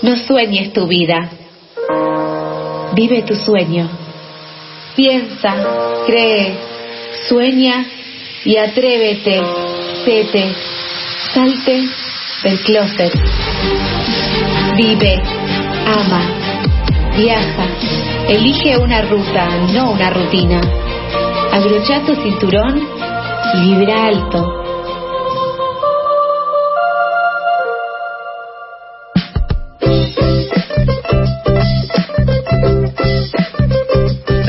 [0.00, 1.28] No sueñes tu vida.
[2.94, 3.88] Vive tu sueño.
[4.94, 5.54] Piensa,
[6.06, 6.54] cree,
[7.28, 7.84] sueña
[8.44, 9.42] y atrévete,
[10.04, 10.54] tete,
[11.34, 11.84] salte
[12.44, 13.12] del closet.
[14.76, 15.20] Vive,
[15.86, 16.22] ama,
[17.16, 17.66] viaja,
[18.28, 20.60] elige una ruta, no una rutina.
[21.52, 22.86] Abrocha tu cinturón
[23.54, 24.67] y alto.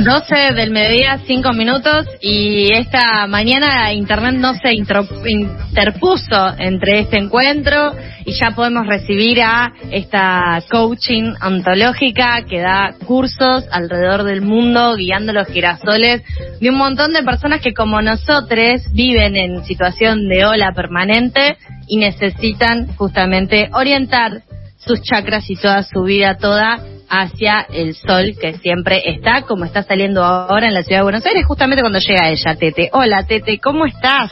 [0.10, 7.94] 12 del mediodía, 5 minutos, y esta mañana Internet no se interpuso entre este encuentro
[8.26, 15.32] y ya podemos recibir a esta coaching ontológica que da cursos alrededor del mundo guiando
[15.32, 16.24] los girasoles
[16.60, 21.56] de un montón de personas que como nosotros viven en situación de ola permanente
[21.88, 24.42] y necesitan justamente orientar
[24.78, 29.84] sus chakras y toda su vida toda hacia el sol que siempre está, como está
[29.84, 32.90] saliendo ahora en la ciudad de Buenos Aires, justamente cuando llega ella, Tete.
[32.94, 34.32] Hola, Tete, ¿cómo estás?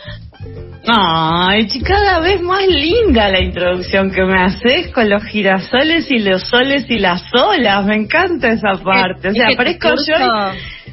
[0.89, 6.43] Ay, cada vez más linda la introducción que me haces con los girasoles y los
[6.43, 7.85] soles y las olas.
[7.85, 9.29] Me encanta esa parte.
[9.29, 10.15] o sea, parezco yo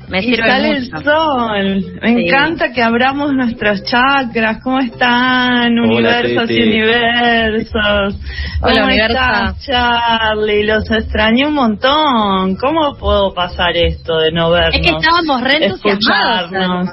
[0.08, 1.98] me y sale el sol.
[2.02, 4.58] Me encanta que abramos nuestros chakras.
[4.62, 5.78] ¿Cómo están?
[5.78, 8.16] universos y universos.
[8.60, 10.64] ¿Cómo estás, Charlie?
[10.64, 12.56] Los extrañé un montón.
[12.56, 14.74] ¿Cómo puedo pasar esto de no vernos?
[14.74, 16.90] Es que estábamos re entusiasmados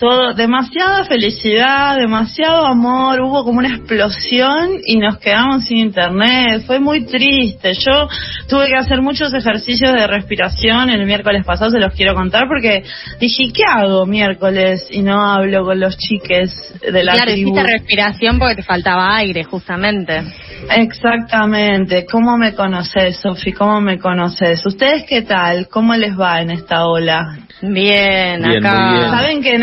[0.00, 6.80] todo, demasiada felicidad, demasiado amor, hubo como una explosión y nos quedamos sin internet, fue
[6.80, 7.74] muy triste.
[7.74, 8.08] Yo
[8.48, 12.82] tuve que hacer muchos ejercicios de respiración el miércoles pasado, se los quiero contar porque
[13.20, 18.38] dije, ¿qué hago miércoles y no hablo con los chiques de la claro, hiciste respiración
[18.38, 20.22] porque te faltaba aire, justamente.
[20.70, 22.06] Exactamente.
[22.10, 23.52] ¿Cómo me conoces, Sofi?
[23.52, 24.64] ¿Cómo me conoces?
[24.64, 25.68] ¿Ustedes qué tal?
[25.68, 27.38] ¿Cómo les va en esta ola?
[27.60, 29.10] Bien, acá.
[29.10, 29.58] ¿Saben que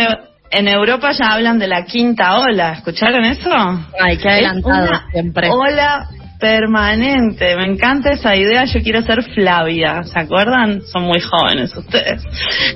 [0.51, 2.73] en, Europa ya hablan de la quinta ola?
[2.73, 3.51] ¿Escucharon eso?
[3.99, 5.49] Ay, qué adelantado siempre.
[5.49, 6.07] Ola
[6.39, 7.55] permanente.
[7.55, 8.65] Me encanta esa idea.
[8.65, 10.03] Yo quiero ser Flavia.
[10.03, 10.81] ¿Se acuerdan?
[10.81, 12.23] Son muy jóvenes ustedes.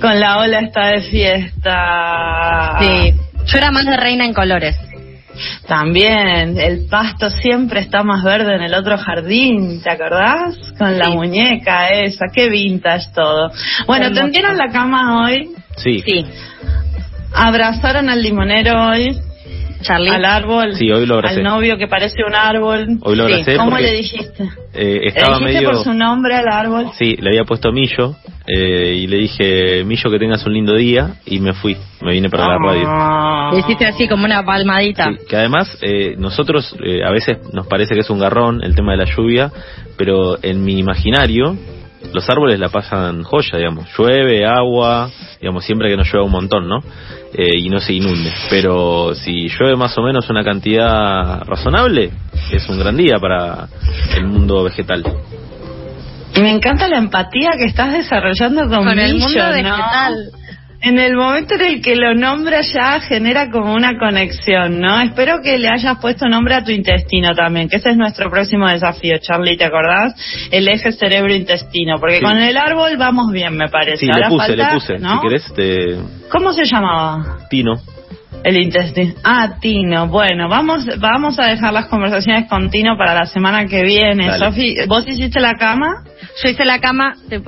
[0.00, 2.78] Con la ola esta de fiesta.
[2.80, 3.14] Sí.
[3.46, 4.76] Yo era más de reina en colores.
[5.66, 10.56] También, el pasto siempre está más verde en el otro jardín, ¿te acordás?
[10.78, 13.50] Con la muñeca esa, qué vintage todo.
[13.86, 15.50] Bueno, ¿tendieron la cama hoy?
[15.76, 16.00] Sí.
[16.00, 16.26] Sí.
[17.34, 19.18] ¿Abrazaron al limonero hoy?
[19.82, 20.10] Charlie.
[20.10, 20.74] Al árbol.
[20.74, 21.40] Sí, hoy lo abracé.
[21.40, 22.98] Al novio que parece un árbol.
[23.02, 23.56] Hoy lo abracé.
[23.56, 24.48] ¿Cómo le dijiste?
[24.74, 26.86] Eh, estaba ¿Le dijiste por su nombre al árbol?
[26.96, 28.14] Sí, le había puesto Millo.
[28.46, 31.16] Eh, y le dije, Millo, que tengas un lindo día.
[31.26, 31.76] Y me fui.
[32.00, 32.84] Me vine para la radio.
[32.86, 33.50] Ah.
[33.52, 35.10] Le hiciste así como una palmadita.
[35.10, 38.74] Sí, que además, eh, nosotros eh, a veces nos parece que es un garrón el
[38.74, 39.50] tema de la lluvia.
[39.96, 41.56] Pero en mi imaginario,
[42.12, 43.88] los árboles la pasan joya, digamos.
[43.96, 46.78] Llueve, agua, digamos, siempre que no llueva un montón, ¿no?
[47.32, 48.32] Eh, y no se inunde.
[48.50, 52.10] Pero si llueve más o menos una cantidad razonable,
[52.52, 53.68] es un gran día para
[54.16, 55.04] el mundo vegetal.
[56.40, 60.32] Me encanta la empatía que estás desarrollando con, con el mundo vegetal
[60.82, 65.00] en el momento en el que lo nombra ya genera como una conexión, ¿no?
[65.00, 68.68] Espero que le hayas puesto nombre a tu intestino también, que ese es nuestro próximo
[68.68, 70.14] desafío, Charlie, ¿te acordás?
[70.50, 73.98] El eje cerebro-intestino, porque con el árbol vamos bien, me parece.
[73.98, 74.98] Sí, le puse, le puse.
[74.98, 76.28] Si querés, te...
[76.28, 77.46] ¿Cómo se llamaba?
[77.48, 77.80] Tino.
[78.44, 79.14] El intestino.
[79.24, 80.08] Ah, Tino.
[80.08, 84.38] Bueno, vamos, vamos a dejar las conversaciones con Tino para la semana que viene.
[84.38, 86.04] Sofi, ¿vos hiciste la cama?
[86.42, 87.14] Yo hice la cama.
[87.28, 87.40] Te,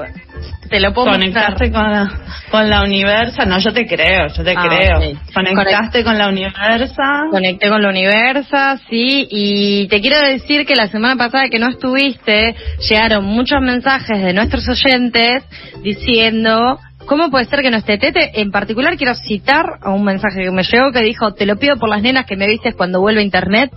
[0.69, 2.11] te lo puedo Conectaste con la,
[2.51, 3.45] con la Universa.
[3.45, 5.19] No, yo te creo, yo te ah, creo.
[5.33, 7.27] Conectaste con la Universa.
[7.31, 9.27] Conecté con la Universa, sí.
[9.31, 12.55] Y te quiero decir que la semana pasada que no estuviste,
[12.89, 15.45] llegaron muchos mensajes de nuestros oyentes
[15.83, 18.41] diciendo ¿Cómo puede ser que no esté Tete?
[18.41, 21.77] En particular quiero citar a un mensaje que me llegó que dijo, te lo pido
[21.77, 23.71] por las nenas que me vistes cuando vuelva a internet,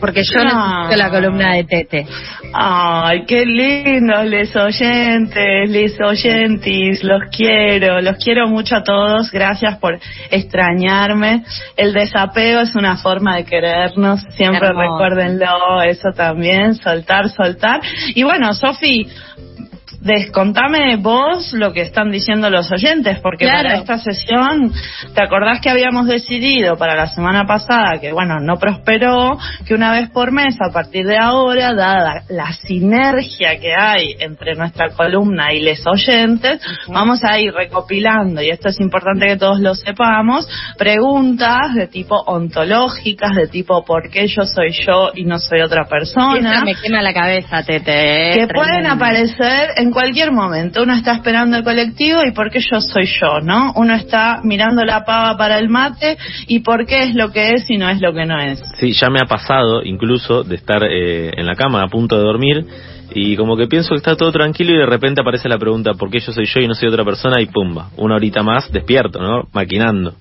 [0.00, 0.84] porque yo no.
[0.84, 2.06] necesito la columna de Tete.
[2.52, 9.78] Ay, qué lindo, les oyentes, les oyentis, los quiero, los quiero mucho a todos, gracias
[9.78, 9.98] por
[10.30, 11.44] extrañarme.
[11.76, 17.80] El desapego es una forma de querernos, siempre recuérdenlo, eso también, soltar, soltar.
[18.14, 19.06] Y bueno, Sofi,
[20.00, 24.72] descontame vos lo que están diciendo los oyentes, porque para esta sesión,
[25.14, 29.92] ¿te acordás que habíamos decidido para la semana pasada, que bueno, no prosperó, que una
[29.92, 35.52] vez por mes, a partir de ahora, dada la sinergia que hay entre nuestra columna
[35.52, 40.48] y les oyentes, vamos a ir recopilando, y esto es importante que todos lo sepamos,
[40.76, 45.84] preguntas de tipo ontológicas, de tipo ¿por qué yo soy yo y no soy otra
[45.84, 46.62] persona?
[46.64, 48.30] me quema la cabeza, Tete.
[48.30, 48.34] ¿eh?
[48.34, 50.84] Que pueden aparecer en cualquier momento.
[50.84, 53.72] Uno está esperando el colectivo y por qué yo soy yo, ¿no?
[53.74, 56.16] Uno está mirando la pava para el mate
[56.46, 58.62] y por qué es lo que es y no es lo que no es.
[58.78, 62.22] Sí, ya me ha pasado incluso de estar eh, en la cama a punto de
[62.22, 62.64] dormir
[63.12, 66.10] y como que pienso que está todo tranquilo y de repente aparece la pregunta ¿por
[66.10, 67.40] qué yo soy yo y no soy otra persona?
[67.40, 69.48] y pumba, una horita más despierto, ¿no?
[69.52, 70.14] Maquinando.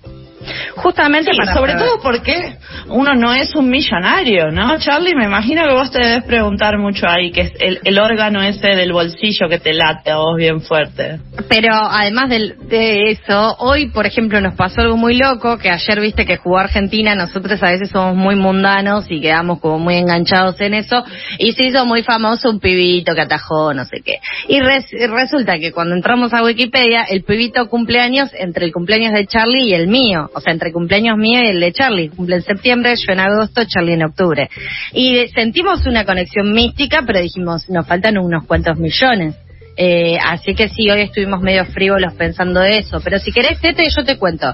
[0.75, 2.57] Justamente sobre todo porque
[2.89, 4.77] uno no es un millonario, ¿no?
[4.79, 8.75] Charlie, me imagino que vos te debes preguntar mucho ahí, que es el, órgano ese
[8.75, 11.19] del bolsillo que te late a vos bien fuerte.
[11.49, 16.25] Pero además de, eso, hoy, por ejemplo, nos pasó algo muy loco, que ayer viste
[16.25, 20.73] que jugó Argentina, nosotros a veces somos muy mundanos y quedamos como muy enganchados en
[20.73, 21.03] eso,
[21.39, 24.19] y se hizo muy famoso un pibito que atajó, no sé qué.
[24.47, 29.69] Y resulta que cuando entramos a Wikipedia, el pibito cumpleaños entre el cumpleaños de Charlie
[29.69, 32.09] y el mío o sea, entre cumpleaños mío y el de Charlie.
[32.09, 34.49] Cumple en septiembre, yo en agosto, Charlie en octubre.
[34.93, 39.35] Y sentimos una conexión mística, pero dijimos, nos faltan unos cuantos millones.
[39.79, 43.01] Eh, así que sí, hoy estuvimos medio frívolos pensando eso.
[43.03, 44.53] Pero si querés, Tete, yo te cuento.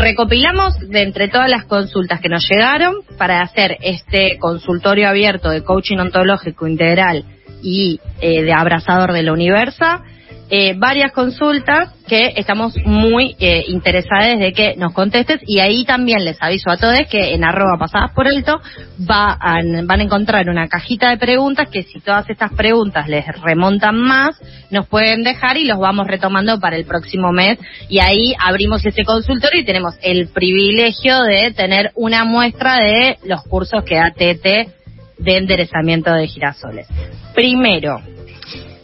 [0.00, 5.62] recopilamos de entre todas las consultas que nos llegaron para hacer este consultorio abierto de
[5.62, 7.24] coaching ontológico integral
[7.62, 10.02] y eh, de abrazador de la Universa
[10.50, 16.24] eh, varias consultas que estamos muy eh, interesadas de que nos contestes y ahí también
[16.24, 18.60] les aviso a todos que en arroba pasadas por alto
[19.08, 23.96] va van a encontrar una cajita de preguntas que si todas estas preguntas les remontan
[23.96, 24.30] más
[24.70, 27.58] nos pueden dejar y los vamos retomando para el próximo mes
[27.88, 33.44] y ahí abrimos ese consultorio y tenemos el privilegio de tener una muestra de los
[33.44, 34.80] cursos que da TT
[35.18, 36.88] de enderezamiento de girasoles.
[37.34, 38.00] Primero,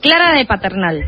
[0.01, 1.05] Clara de Paternal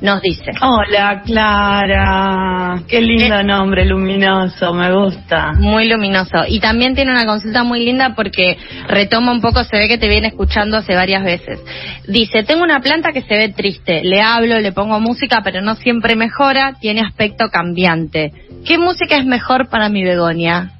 [0.00, 0.52] nos dice.
[0.60, 2.82] Hola, Clara.
[2.86, 5.52] Qué lindo eh, nombre, luminoso, me gusta.
[5.54, 6.44] Muy luminoso.
[6.48, 8.56] Y también tiene una consulta muy linda porque
[8.86, 11.60] retoma un poco, se ve que te viene escuchando hace varias veces.
[12.06, 14.02] Dice, tengo una planta que se ve triste.
[14.04, 18.32] Le hablo, le pongo música, pero no siempre mejora, tiene aspecto cambiante.
[18.64, 20.72] ¿Qué música es mejor para mi begonia?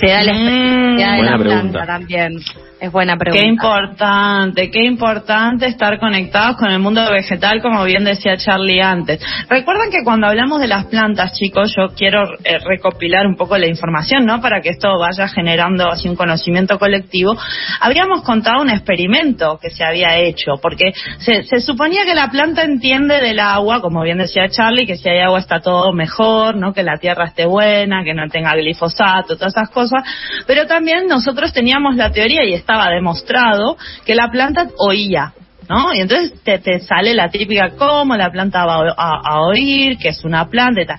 [0.00, 2.40] Se da la, mm, la planta también.
[2.80, 3.42] Es buena pregunta.
[3.42, 9.20] Qué importante, qué importante estar conectados con el mundo vegetal, como bien decía Charlie antes.
[9.48, 13.66] Recuerden que cuando hablamos de las plantas, chicos, yo quiero eh, recopilar un poco la
[13.66, 14.40] información, ¿no?
[14.40, 17.36] Para que esto vaya generando así un conocimiento colectivo.
[17.80, 22.62] Habríamos contado un experimento que se había hecho, porque se, se suponía que la planta
[22.62, 26.72] entiende del agua, como bien decía Charlie, que si hay agua está todo mejor, ¿no?
[26.72, 30.04] Que la tierra esté buena, que no tenga glifosato, todas esas cosas.
[30.46, 35.32] Pero también nosotros teníamos la teoría y estaba demostrado que la planta oía.
[35.68, 35.94] ¿No?
[35.94, 40.24] Y entonces te, te, sale la típica cómo la planta va a, oír, que es
[40.24, 40.98] una planta y tal.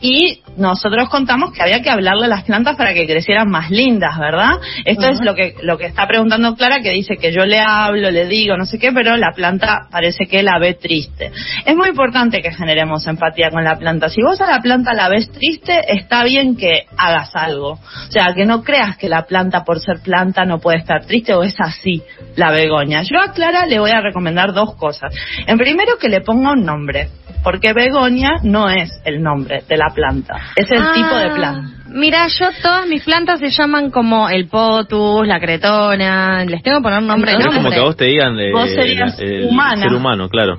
[0.00, 4.18] Y nosotros contamos que había que hablarle a las plantas para que crecieran más lindas,
[4.18, 4.52] ¿verdad?
[4.84, 8.10] Esto es lo que, lo que está preguntando Clara, que dice que yo le hablo,
[8.10, 11.32] le digo, no sé qué, pero la planta parece que la ve triste.
[11.64, 14.08] Es muy importante que generemos empatía con la planta.
[14.08, 17.72] Si vos a la planta la ves triste, está bien que hagas algo.
[17.72, 21.34] O sea, que no creas que la planta por ser planta no puede estar triste
[21.34, 22.02] o es así
[22.36, 23.02] la begoña.
[23.02, 25.14] Yo a Clara le voy a recomendar dos cosas.
[25.46, 27.08] En primero, que le ponga un nombre,
[27.42, 31.80] porque begonia no es el nombre de la planta, es el tipo de ah, planta.
[31.88, 36.82] Mira, yo todas mis plantas se llaman como el potus, la cretona, les tengo que
[36.82, 37.32] poner un nombre.
[37.32, 39.18] Es como que a vos te digan de, vos serías
[39.48, 39.82] humana.
[39.82, 40.58] ser humano, claro.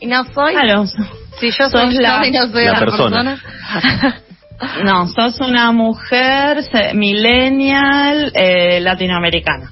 [0.00, 0.54] Y no soy.
[0.54, 0.86] Claro.
[0.86, 3.38] Si yo soy la, no soy la, persona.
[4.84, 6.58] no, sos una mujer
[6.94, 9.70] millennial eh, latinoamericana.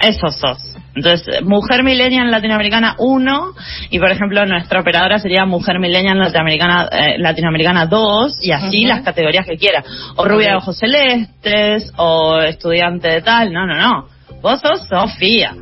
[0.00, 0.71] Eso sos.
[0.94, 3.54] Entonces, mujer millennial latinoamericana 1
[3.90, 9.02] y por ejemplo nuestra operadora sería mujer millennial latinoamericana eh, latinoamericana 2 y así las
[9.02, 9.82] categorías que quiera.
[10.16, 14.08] O rubia de ojos celestes o estudiante de tal, no, no, no.
[14.42, 15.54] Vos sos Sofía.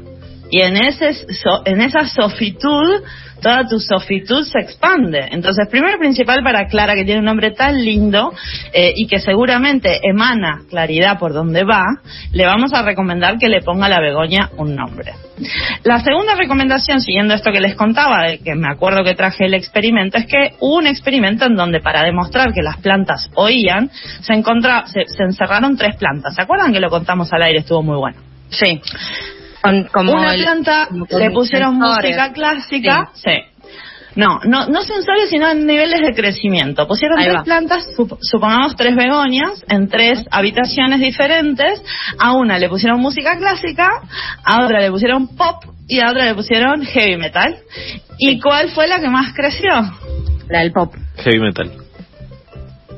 [0.50, 1.12] Y en ese
[1.64, 3.02] en esa sofitud
[3.40, 5.28] toda tu sofitud se expande.
[5.30, 8.32] Entonces, primero principal para Clara, que tiene un nombre tan lindo
[8.73, 11.85] eh, y que seguramente emana claridad por donde va,
[12.32, 15.12] le vamos a recomendar que le ponga a la begoña un nombre.
[15.85, 19.54] La segunda recomendación, siguiendo esto que les contaba, de que me acuerdo que traje el
[19.54, 24.35] experimento, es que hubo un experimento en donde para demostrar que las plantas oían, se,
[24.35, 26.35] encontra, se, encerraron tres plantas.
[26.35, 27.61] ¿Se acuerdan que lo contamos al aire?
[27.61, 28.18] Estuvo muy bueno.
[28.50, 28.80] Sí
[29.93, 33.33] como una planta le pusieron música clásica, sí.
[34.17, 36.87] No, no, no sensorios, sino en niveles de crecimiento.
[36.87, 37.87] Pusieron tres plantas,
[38.21, 41.81] supongamos tres begonias, en tres habitaciones diferentes.
[42.19, 43.88] A una le pusieron música clásica,
[44.45, 47.57] a otra le pusieron pop y a otra le pusieron heavy metal.
[48.19, 49.71] ¿Y cuál fue la que más creció?
[50.49, 50.93] La del pop.
[51.19, 51.71] Heavy metal.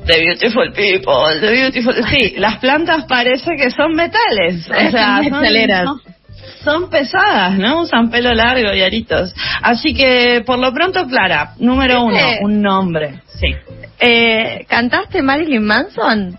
[0.05, 1.95] The Beautiful People, The Beautiful...
[2.09, 4.69] Sí, las plantas parece que son metales.
[4.69, 6.01] O sea, son,
[6.63, 7.81] son pesadas, ¿no?
[7.81, 9.33] Usan pelo largo y aritos.
[9.61, 13.21] Así que, por lo pronto, Clara, número uno, un nombre.
[13.39, 13.55] Sí.
[13.99, 16.37] Eh, ¿Cantaste Marilyn Manson?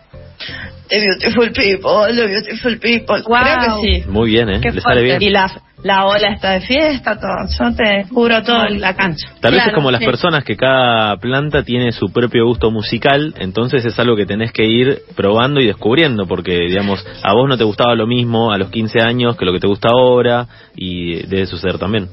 [0.88, 3.23] The Beautiful People, The Beautiful People.
[3.26, 3.38] Wow.
[3.43, 4.09] Creo que sí.
[4.09, 4.61] Muy bien, ¿eh?
[4.61, 5.23] Le sale bien.
[5.23, 5.50] Y la,
[5.84, 7.46] la ola está de fiesta, todo.
[7.46, 9.28] Yo te juro todo la cancha.
[9.40, 13.84] Tal vez es como las personas que cada planta tiene su propio gusto musical, entonces
[13.84, 17.64] es algo que tenés que ir probando y descubriendo, porque, digamos, a vos no te
[17.64, 21.44] gustaba lo mismo a los 15 años que lo que te gusta ahora, y debe
[21.44, 22.08] suceder también.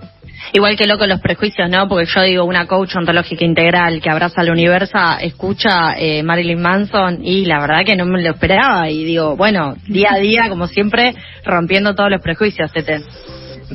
[0.51, 1.87] Igual que loco los prejuicios, ¿no?
[1.87, 7.19] Porque yo digo, una coach ontológica integral que abraza al universo, escucha eh, Marilyn Manson
[7.23, 8.89] y la verdad que no me lo esperaba.
[8.89, 13.01] Y digo, bueno, día a día, como siempre, rompiendo todos los prejuicios, Tete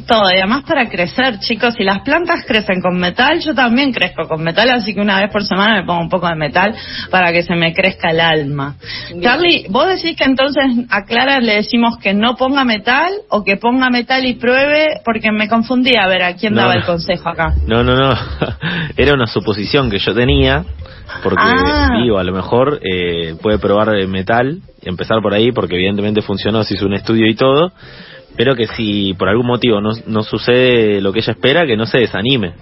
[0.04, 4.28] todo, y además para crecer, chicos, si las plantas crecen con metal, yo también crezco
[4.28, 6.74] con metal, así que una vez por semana me pongo un poco de metal
[7.10, 8.76] para que se me crezca el alma.
[9.20, 13.56] Charlie, vos decís que entonces a Clara le decimos que no ponga metal o que
[13.56, 17.54] ponga metal y pruebe, porque me confundí a ver a quién daba el consejo acá.
[17.66, 18.14] No, no, no,
[18.96, 20.64] era una suposición que yo tenía,
[21.22, 21.90] porque ah.
[22.02, 26.74] digo, a lo mejor eh, puede probar metal, empezar por ahí, porque evidentemente funcionó, se
[26.74, 27.72] hizo un estudio y todo,
[28.37, 31.87] pero que si por algún motivo no, no sucede lo que ella espera, que no
[31.87, 32.55] se desanime.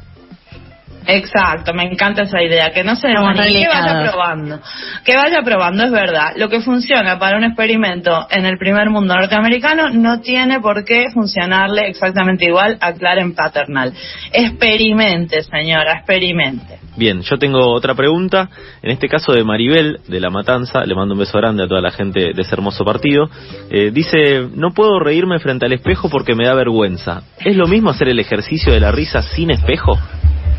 [1.07, 4.61] Exacto, me encanta esa idea, que no se desanime, que vaya probando,
[5.05, 6.33] que vaya probando, es verdad.
[6.37, 11.07] Lo que funciona para un experimento en el primer mundo norteamericano no tiene por qué
[11.13, 13.93] funcionarle exactamente igual a Claren Paternal.
[14.33, 16.79] Experimente, señora, experimente.
[16.97, 18.49] Bien, yo tengo otra pregunta.
[18.83, 21.81] En este caso de Maribel, de La Matanza, le mando un beso grande a toda
[21.81, 23.29] la gente de ese hermoso partido.
[23.71, 27.23] Eh, dice, no puedo reírme frente al espejo porque me da vergüenza.
[27.45, 29.99] ¿Es lo mismo hacer el ejercicio de la risa sin espejo?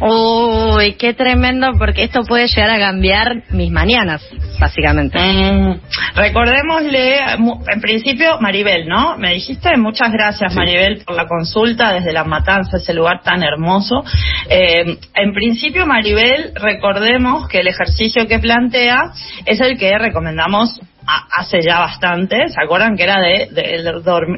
[0.02, 4.22] Uy, qué tremendo, porque esto puede llegar a cambiar mis mañanas,
[4.60, 5.18] básicamente.
[5.18, 5.80] Mm,
[6.16, 7.20] recordémosle,
[7.68, 9.18] en principio, Maribel, ¿no?
[9.18, 14.04] Me dijiste, muchas gracias, Maribel, por la consulta desde La Matanza, ese lugar tan hermoso.
[14.50, 19.14] Eh, en principio, Maribel, recordemos que el ejercicio que plantea
[19.46, 23.50] es el que recomendamos hace ya bastante, ¿se acuerdan que era de,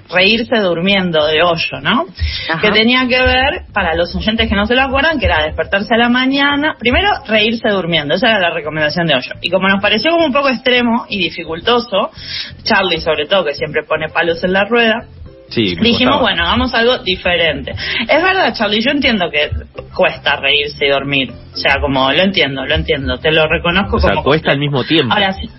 [0.10, 2.06] reírse durmiendo de hoyo, ¿no?
[2.62, 5.94] Que tenía que ver, para los oyentes que no se lo acuerdan, que era despertarse
[5.94, 9.32] a la mañana, primero reírse durmiendo, esa era la recomendación de hoyo.
[9.42, 12.12] Y como nos pareció como un poco extremo y dificultoso,
[12.64, 15.06] Charlie sobre todo, que siempre pone palos en la rueda,
[15.56, 17.72] dijimos, bueno, hagamos algo diferente.
[17.72, 19.50] Es verdad, Charlie, yo entiendo que
[19.96, 21.32] cuesta reírse y dormir.
[21.54, 24.84] O sea, como lo entiendo, lo entiendo, te lo reconozco o sea, cuesta al mismo
[24.84, 25.14] tiempo.
[25.14, 25.50] Ahora sí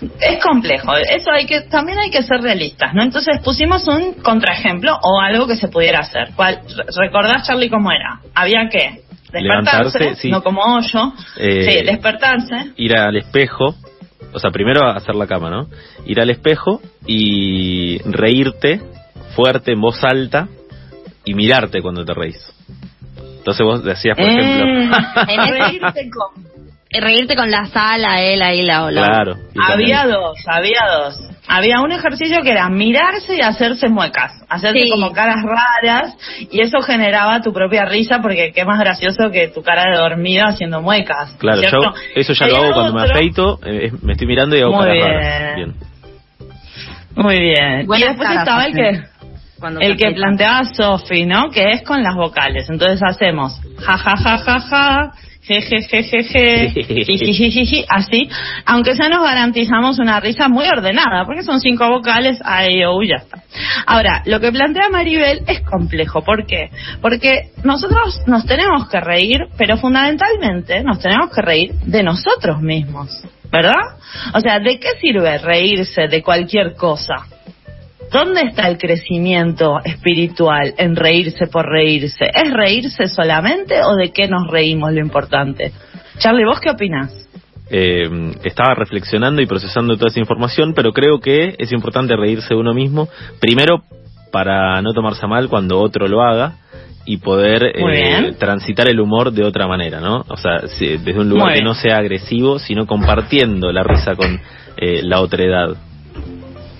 [0.00, 3.02] es complejo, eso hay que también hay que ser realistas, ¿no?
[3.02, 6.30] Entonces pusimos un contraejemplo o algo que se pudiera hacer.
[6.36, 6.60] ¿Cuál,
[6.96, 8.20] ¿Recordás, Charlie, cómo era?
[8.34, 12.72] Había que despertarse, no como hoyo, eh, sí, despertarse.
[12.76, 13.74] Ir al espejo,
[14.32, 15.68] o sea, primero hacer la cama, ¿no?
[16.04, 18.80] Ir al espejo y reírte
[19.34, 20.48] fuerte, en voz alta,
[21.24, 22.52] y mirarte cuando te reís.
[23.18, 24.64] Entonces vos decías, por ejemplo...
[25.28, 26.45] En reírte con
[27.00, 29.02] reírte con la sala, él ahí la ola.
[29.02, 29.36] Claro.
[29.58, 31.18] Había dos, había dos.
[31.48, 36.16] Había un ejercicio que era mirarse y hacerse muecas, hacerse como caras raras
[36.50, 40.44] y eso generaba tu propia risa porque qué más gracioso que tu cara de dormido
[40.44, 41.36] haciendo muecas.
[41.38, 44.76] Claro, yo eso ya lo hago cuando me afeito, eh, me estoy mirando y hago
[44.76, 45.56] caras raras.
[45.56, 45.74] Bien.
[47.14, 47.80] Muy bien.
[47.82, 49.16] y después estaba el que
[49.80, 51.50] el que planteaba Sofi, ¿no?
[51.50, 52.68] Que es con las vocales.
[52.68, 55.12] Entonces hacemos ja ja ja ja ja
[57.88, 58.28] así,
[58.64, 63.16] aunque ya nos garantizamos una risa muy ordenada, porque son cinco vocales, ahí o ya
[63.16, 63.42] está.
[63.86, 66.70] Ahora, lo que plantea Maribel es complejo, ¿por qué?
[67.00, 73.22] Porque nosotros nos tenemos que reír, pero fundamentalmente nos tenemos que reír de nosotros mismos,
[73.50, 73.98] ¿verdad?
[74.34, 77.26] O sea, ¿de qué sirve reírse de cualquier cosa?
[78.10, 82.26] ¿Dónde está el crecimiento espiritual en reírse por reírse?
[82.32, 85.72] ¿Es reírse solamente o de qué nos reímos lo importante?
[86.18, 87.28] Charlie, ¿vos qué opinás?
[87.68, 92.60] Eh, estaba reflexionando y procesando toda esa información, pero creo que es importante reírse de
[92.60, 93.08] uno mismo,
[93.40, 93.82] primero
[94.30, 96.58] para no tomarse a mal cuando otro lo haga
[97.06, 100.24] y poder eh, transitar el humor de otra manera, ¿no?
[100.28, 104.40] O sea, desde un lugar que no sea agresivo, sino compartiendo la risa con
[104.76, 105.76] eh, la otra edad.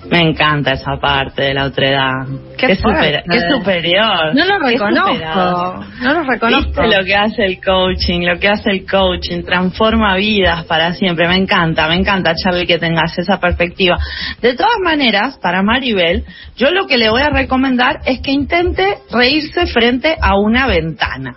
[0.09, 2.25] Me encanta esa parte de la otredad.
[2.57, 4.33] Qué, superior.
[4.33, 5.85] No lo reconozco.
[6.01, 6.83] No lo reconozco.
[6.83, 11.27] lo que hace el coaching, lo que hace el coaching, transforma vidas para siempre.
[11.27, 13.97] Me encanta, me encanta, Charlie, que tengas esa perspectiva.
[14.41, 16.23] De todas maneras, para Maribel,
[16.55, 21.35] yo lo que le voy a recomendar es que intente reírse frente a una ventana.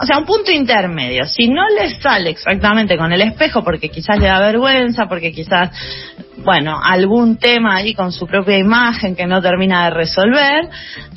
[0.00, 1.26] O sea, un punto intermedio.
[1.26, 5.70] Si no le sale exactamente con el espejo, porque quizás le da vergüenza, porque quizás,
[6.44, 10.68] bueno, algún tema ahí con su propia imagen que no termina de resolver,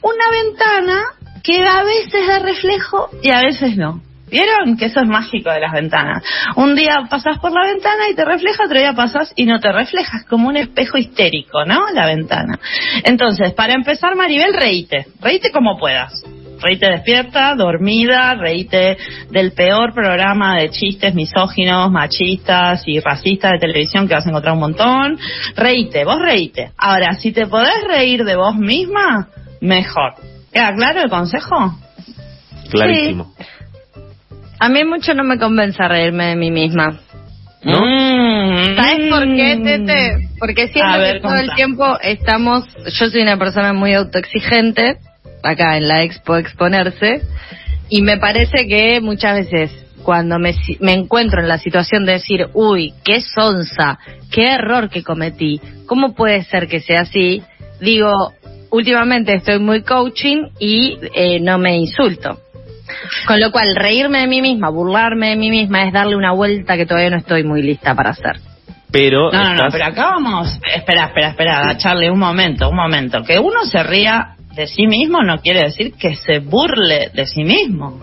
[0.01, 1.01] una ventana
[1.43, 4.01] que a veces da reflejo y a veces no.
[4.27, 4.75] ¿Vieron?
[4.75, 6.23] Que eso es mágico de las ventanas.
[6.55, 9.71] Un día pasas por la ventana y te refleja, otro día pasas y no te
[9.71, 11.85] reflejas, como un espejo histérico, ¿no?
[11.93, 12.59] La ventana.
[13.03, 15.05] Entonces, para empezar, Maribel, reíte.
[15.21, 16.23] Reíte como puedas
[16.61, 18.97] reíte despierta, dormida, reíte
[19.29, 24.53] del peor programa de chistes misóginos, machistas y racistas de televisión que vas a encontrar
[24.53, 25.17] un montón.
[25.55, 26.71] Reíte, vos reíte.
[26.77, 29.29] Ahora, si te podés reír de vos misma,
[29.61, 30.15] mejor.
[30.51, 31.75] ¿Queda claro el consejo?
[32.71, 33.33] Clarísimo.
[34.59, 36.99] A mí mucho no me convence reírme de mí misma.
[37.63, 37.79] ¿No?
[37.81, 38.75] Mm.
[38.75, 40.29] ¿Sabes por qué, Tete?
[40.39, 42.63] Porque siempre que todo el tiempo estamos...
[42.99, 44.97] Yo soy una persona muy autoexigente
[45.45, 47.21] acá en la expo exponerse
[47.89, 52.47] y me parece que muchas veces cuando me, me encuentro en la situación de decir,
[52.53, 53.97] uy, qué sonza,
[54.31, 57.41] qué error que cometí, ¿cómo puede ser que sea así?
[57.81, 58.33] Digo,
[58.69, 62.39] últimamente estoy muy coaching y eh, no me insulto.
[63.27, 66.77] Con lo cual, reírme de mí misma, burlarme de mí misma es darle una vuelta
[66.77, 68.39] que todavía no estoy muy lista para hacer.
[68.91, 73.23] Pero no, no, no, pero acá vamos, espera, espera, espera, Charlie, un momento, un momento,
[73.23, 77.43] que uno se ría de sí mismo no quiere decir que se burle de sí
[77.43, 78.01] mismo.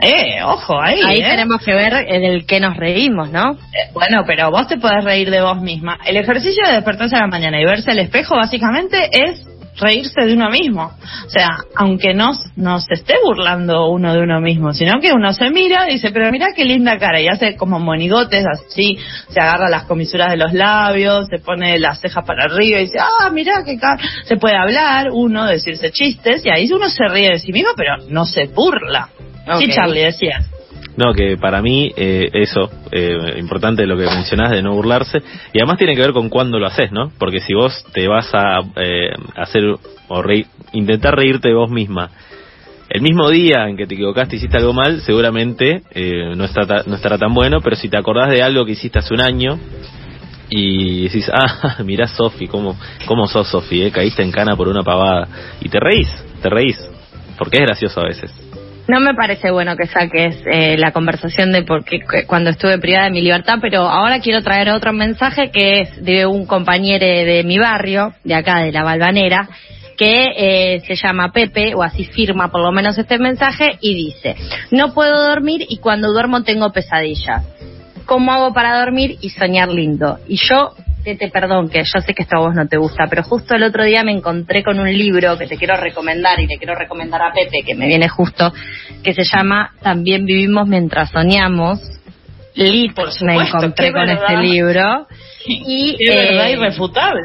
[0.00, 1.00] Eh, ojo, ahí.
[1.04, 1.26] Ahí eh.
[1.28, 3.52] tenemos que ver en el que nos reímos, ¿no?
[3.52, 5.98] Eh, bueno, pero vos te podés reír de vos misma.
[6.06, 9.46] El ejercicio de despertarse a la mañana y verse al espejo básicamente es
[9.78, 10.92] reírse de uno mismo.
[11.26, 15.50] O sea, aunque no, se esté burlando uno de uno mismo, sino que uno se
[15.50, 19.68] mira y dice, pero mira qué linda cara, y hace como monigotes así, se agarra
[19.68, 23.62] las comisuras de los labios, se pone las cejas para arriba y dice, ah, mira
[23.64, 23.98] qué cara.
[24.24, 27.96] Se puede hablar, uno, decirse chistes, y ahí uno se ríe de sí mismo, pero
[28.08, 29.08] no se burla.
[29.58, 30.40] Sí, Charlie, decía.
[30.96, 35.18] No, que para mí eh, eso, eh, importante lo que mencionás de no burlarse,
[35.52, 37.12] y además tiene que ver con cuándo lo haces, ¿no?
[37.18, 39.64] Porque si vos te vas a eh, hacer
[40.08, 40.22] o
[40.72, 42.10] intentar reírte de vos misma,
[42.88, 46.84] el mismo día en que te equivocaste y hiciste algo mal, seguramente eh, no, está,
[46.86, 49.58] no estará tan bueno, pero si te acordás de algo que hiciste hace un año,
[50.48, 53.82] y decís, ah, mirá Sofi, ¿cómo, cómo sos Sofi?
[53.82, 53.90] Eh?
[53.90, 55.26] Caíste en cana por una pavada.
[55.60, 56.08] Y te reís,
[56.40, 56.78] te reís,
[57.36, 58.45] porque es gracioso a veces.
[58.88, 63.10] No me parece bueno que saques eh, la conversación de porque cuando estuve privada de
[63.10, 67.58] mi libertad, pero ahora quiero traer otro mensaje que es de un compañero de mi
[67.58, 69.48] barrio, de acá de la Balvanera,
[69.96, 74.36] que eh, se llama Pepe, o así firma por lo menos este mensaje, y dice,
[74.70, 77.44] no puedo dormir y cuando duermo tengo pesadillas.
[78.04, 80.20] ¿Cómo hago para dormir y soñar lindo?
[80.28, 80.76] Y yo
[81.14, 83.62] te perdón, que yo sé que esto a vos no te gusta, pero justo el
[83.62, 87.22] otro día me encontré con un libro que te quiero recomendar y le quiero recomendar
[87.22, 88.52] a Pepe, que me viene justo,
[89.02, 91.80] que se llama También vivimos mientras soñamos.
[92.54, 95.06] Lit, me encontré con este libro.
[95.48, 97.20] Y, es verdad, eh, irrefutable.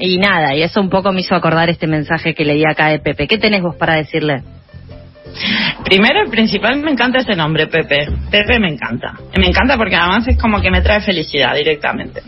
[0.00, 2.88] Y nada, y eso un poco me hizo acordar este mensaje que le di acá
[2.88, 3.28] de Pepe.
[3.28, 4.42] ¿Qué tenés vos para decirle?
[5.84, 8.08] Primero y principal me encanta ese nombre, Pepe.
[8.30, 9.14] Pepe me encanta.
[9.36, 12.22] Me encanta porque además es como que me trae felicidad directamente.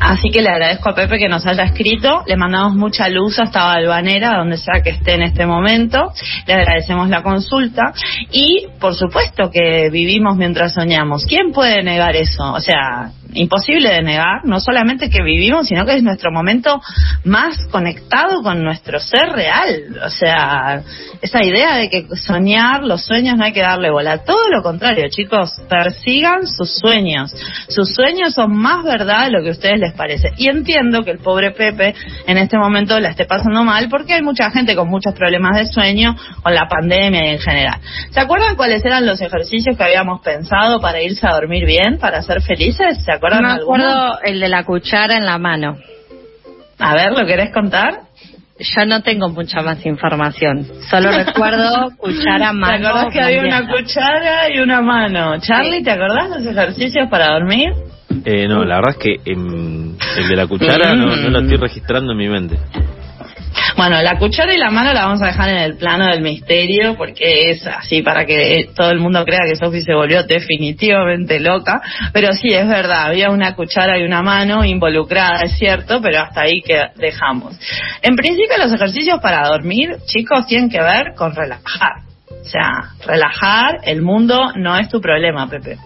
[0.00, 2.22] Así que le agradezco a Pepe que nos haya escrito.
[2.26, 6.12] Le mandamos mucha luz hasta Balvanera, donde sea que esté en este momento.
[6.46, 7.92] Le agradecemos la consulta.
[8.30, 11.24] Y, por supuesto, que vivimos mientras soñamos.
[11.26, 12.52] ¿Quién puede negar eso?
[12.52, 16.80] O sea, imposible de negar, no solamente que vivimos, sino que es nuestro momento
[17.24, 19.98] más conectado con nuestro ser real.
[20.04, 20.82] O sea,
[21.20, 24.24] esa idea de que soñar, los sueños no hay que darle bola.
[24.24, 27.34] Todo lo contrario, chicos, persigan sus sueños.
[27.68, 30.30] Sus sueños son más verdad de lo que a ustedes les parece.
[30.36, 31.94] Y entiendo que el pobre Pepe
[32.26, 35.66] en este momento la esté pasando mal porque hay mucha gente con muchos problemas de
[35.66, 37.80] sueño, con la pandemia y en general.
[38.10, 42.22] ¿Se acuerdan cuáles eran los ejercicios que habíamos pensado para irse a dormir bien, para
[42.22, 43.04] ser felices?
[43.04, 45.76] ¿Se acuerdan Me acuerdo el de la cuchara en la mano.
[46.78, 48.02] A ver, ¿lo querés contar?
[48.58, 50.66] Yo no tengo mucha más información.
[50.90, 52.78] Solo recuerdo cuchara, mano.
[52.78, 55.38] ¿Te acordás que había una cuchara y una mano?
[55.40, 57.72] Charlie, ¿te acordás los ejercicios para dormir?
[58.24, 62.12] Eh, no, la verdad es que el de la cuchara no, no lo estoy registrando
[62.12, 62.56] en mi mente.
[63.76, 66.96] Bueno, la cuchara y la mano la vamos a dejar en el plano del misterio
[66.96, 71.82] porque es así para que todo el mundo crea que Sophie se volvió definitivamente loca.
[72.14, 76.40] Pero sí, es verdad, había una cuchara y una mano involucrada, es cierto, pero hasta
[76.40, 77.58] ahí que dejamos.
[78.00, 82.00] En principio los ejercicios para dormir, chicos, tienen que ver con relajar.
[82.30, 85.76] O sea, relajar, el mundo no es tu problema, Pepe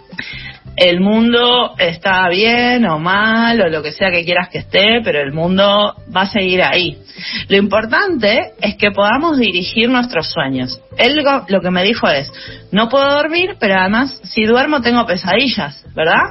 [0.80, 5.20] el mundo está bien o mal o lo que sea que quieras que esté, pero
[5.20, 6.96] el mundo va a seguir ahí.
[7.48, 10.80] Lo importante es que podamos dirigir nuestros sueños.
[10.96, 12.32] Él lo que me dijo es,
[12.72, 16.30] no puedo dormir, pero además si duermo tengo pesadillas, ¿verdad?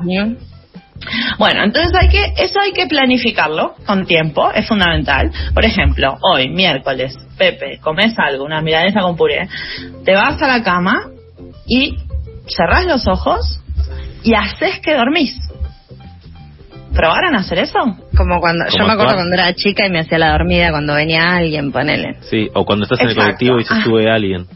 [1.37, 5.31] Bueno, entonces hay que, eso hay que planificarlo con tiempo, es fundamental.
[5.53, 9.47] Por ejemplo, hoy, miércoles, Pepe, comes algo, una milanesa con puré,
[10.03, 11.03] te vas a la cama
[11.67, 11.97] y
[12.47, 13.61] cerrás los ojos
[14.23, 15.37] y haces que dormís.
[16.93, 17.79] ¿Probaron hacer eso?
[18.17, 21.35] Como cuando, yo me acuerdo cuando era chica y me hacía la dormida cuando venía
[21.35, 22.17] alguien, ponele.
[22.21, 24.47] Sí, o cuando estás en el colectivo y se sube alguien.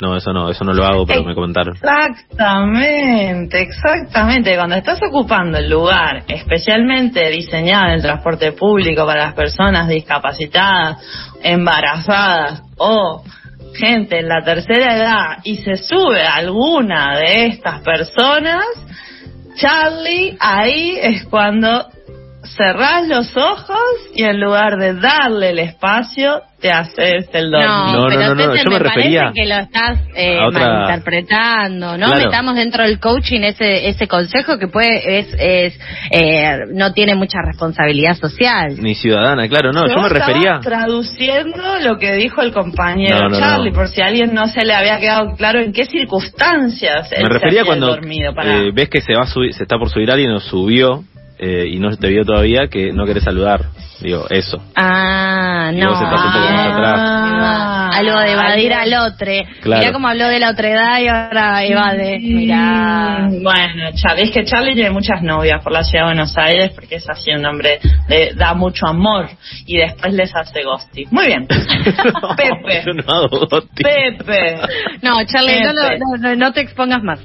[0.00, 1.76] No, eso no, eso no lo hago, pero me comentaron.
[1.76, 4.56] Exactamente, exactamente.
[4.56, 10.98] Cuando estás ocupando el lugar especialmente diseñado en el transporte público para las personas discapacitadas,
[11.44, 13.22] embarazadas o
[13.74, 18.64] gente en la tercera edad y se sube alguna de estas personas,
[19.62, 21.88] Charlie, ahí es cuando
[22.44, 23.78] cerrás los ojos
[24.14, 27.68] y en lugar de darle el espacio, te haces el dormir.
[27.68, 32.08] No, no, no, yo me, refería que lo estás eh, malinterpretando, ¿no?
[32.08, 37.38] Metamos dentro del coaching ese ese consejo que puede es, es eh, no tiene mucha
[37.44, 38.76] responsabilidad social.
[38.78, 43.88] Ni ciudadana, claro, no, yo, me refería traduciendo lo que dijo el compañero Charlie, por
[43.88, 47.96] si a alguien no se le había quedado claro en qué circunstancias me refería cuando
[47.96, 51.04] eh, ves que se va a subir, se está por subir alguien o subió
[51.44, 53.62] eh, y no te vio todavía que no querés saludar.
[54.00, 54.62] Digo, eso.
[54.76, 55.92] Ah, no.
[55.92, 59.32] Ah, algo de evadir al otro.
[59.60, 59.80] Claro.
[59.80, 62.20] Mirá cómo habló de la otredad y ahora evade.
[62.20, 63.28] Mirá.
[63.28, 67.10] Bueno, sabéis que Charlie tiene muchas novias por la ciudad de Buenos Aires porque es
[67.10, 69.28] así un hombre, le da mucho amor
[69.66, 71.08] y después les hace ghosting.
[71.10, 71.46] Muy bien.
[72.36, 72.82] Pepe.
[72.86, 73.48] Yo no hago.
[73.74, 74.58] Pepe.
[75.02, 75.72] No, Charlie, No,
[76.18, 77.18] no, no te expongas más.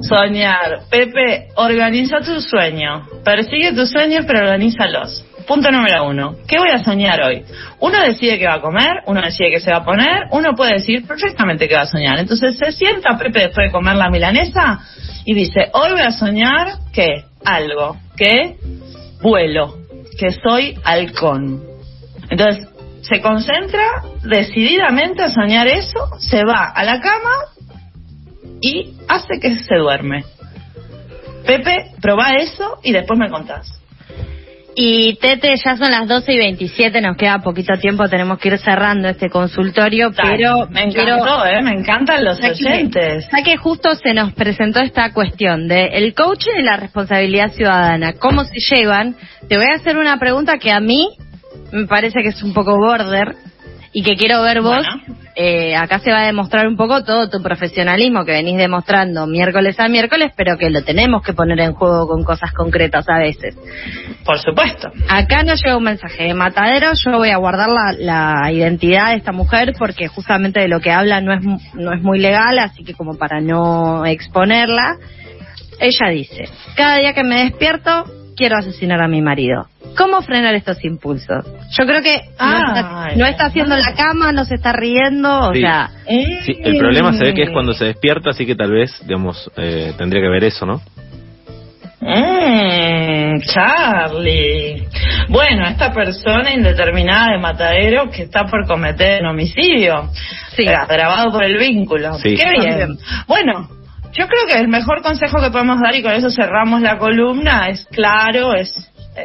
[0.00, 0.80] Soñar.
[0.90, 3.06] Pepe, organiza tu sueño.
[3.24, 5.24] Persigue tus sueños, pero organízalos.
[5.46, 6.36] Punto número uno.
[6.46, 7.42] ¿Qué voy a soñar hoy?
[7.80, 10.74] Uno decide qué va a comer, uno decide qué se va a poner, uno puede
[10.74, 12.18] decir perfectamente qué va a soñar.
[12.18, 14.80] Entonces se sienta Pepe después de comer la milanesa
[15.24, 18.56] y dice, hoy voy a soñar que algo, que
[19.22, 19.78] vuelo,
[20.18, 21.62] que soy halcón.
[22.28, 22.68] Entonces
[23.00, 27.30] se concentra decididamente a soñar eso, se va a la cama
[28.60, 30.24] y hace que se duerme.
[31.46, 33.78] Pepe, probá eso y después me contás.
[34.80, 38.58] Y Tete, ya son las 12 y 27, nos queda poquito tiempo, tenemos que ir
[38.58, 40.68] cerrando este consultorio, pero...
[40.68, 41.60] Me encantó, ¿eh?
[41.62, 43.26] me encantan los oyentes.
[43.32, 48.12] Ya que justo se nos presentó esta cuestión de el coaching y la responsabilidad ciudadana,
[48.12, 49.16] ¿cómo se llevan?
[49.48, 51.08] Te voy a hacer una pregunta que a mí
[51.72, 53.34] me parece que es un poco border,
[53.92, 54.86] y que quiero ver vos,
[55.34, 59.78] eh, acá se va a demostrar un poco todo tu profesionalismo que venís demostrando miércoles
[59.80, 63.56] a miércoles, pero que lo tenemos que poner en juego con cosas concretas a veces.
[64.24, 64.90] Por supuesto.
[65.08, 69.16] Acá nos llega un mensaje de Matadero, yo voy a guardar la, la identidad de
[69.16, 71.42] esta mujer porque justamente de lo que habla no es,
[71.74, 74.96] no es muy legal, así que como para no exponerla,
[75.80, 79.66] ella dice, cada día que me despierto quiero asesinar a mi marido.
[79.96, 81.44] ¿Cómo frenar estos impulsos?
[81.76, 82.20] Yo creo que
[83.16, 85.90] no, está, haciendo la cama, no se está riendo, o sea...
[86.06, 89.50] Sí, el problema se ve que es cuando se despierta, así que tal vez, digamos,
[89.56, 90.80] eh, tendría que ver eso, ¿no?
[92.00, 94.86] Mmm, Charlie.
[95.28, 100.08] Bueno, esta persona indeterminada de Matadero que está por cometer un homicidio.
[100.56, 100.64] Sí.
[100.64, 102.14] Grabado por el vínculo.
[102.14, 102.36] Sí.
[102.36, 102.98] Qué bien.
[103.26, 103.68] Bueno,
[104.12, 107.68] yo creo que el mejor consejo que podemos dar, y con eso cerramos la columna,
[107.68, 108.72] es claro, es,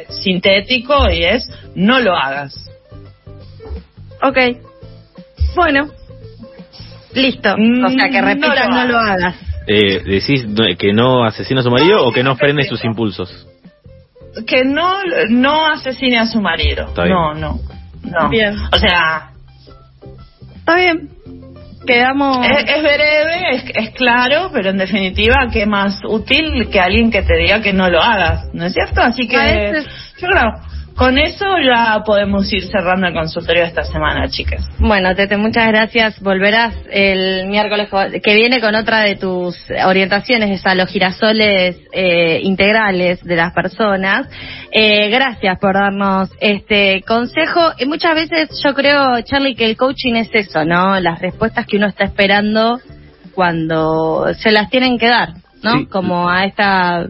[0.10, 2.69] sintético y es no lo hagas.
[4.22, 4.38] Ok.
[5.56, 5.89] Bueno.
[7.13, 7.54] Listo.
[7.54, 9.36] o sea, que mm, repita, no, lo hagas.
[9.67, 10.46] Eh, ¿Decís
[10.80, 13.48] que no asesine a su marido o que no frene sus impulsos?
[14.48, 14.96] Que no,
[15.30, 16.91] no asesine a su marido.
[16.98, 17.60] No, no.
[18.02, 18.30] No.
[18.30, 18.58] Bien.
[18.72, 19.30] O sea.
[20.56, 21.12] Está bien
[21.86, 22.46] quedamos...
[22.46, 27.62] Es, breve, es, claro, pero en definitiva, ¿qué más útil que alguien que te diga
[27.62, 28.54] que no lo hagas?
[28.54, 29.02] ¿No es cierto?
[29.02, 29.84] Así que
[30.19, 34.69] yo creo, con eso ya podemos ir cerrando el consultorio de esta semana, chicas.
[34.79, 36.19] Bueno, Tete, muchas gracias.
[36.21, 37.89] Volverás el miércoles
[38.21, 44.27] que viene con otra de tus orientaciones, a los girasoles eh, integrales de las personas.
[44.71, 47.71] Eh, gracias por darnos este consejo.
[47.79, 50.99] Y muchas veces yo creo, Charlie, que el coaching es eso, ¿no?
[50.99, 52.79] Las respuestas que uno está esperando
[53.34, 55.42] cuando se las tienen que dar.
[55.63, 55.88] ¿No?
[55.89, 57.08] Como a esta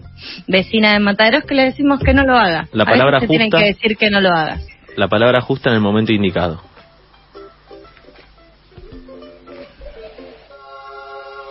[0.48, 2.68] vecina de Mataderos que le decimos que no lo haga.
[2.72, 3.30] La palabra justa.
[3.30, 4.66] tienen que decir que no lo hagas.
[4.96, 6.62] La palabra justa en el momento indicado.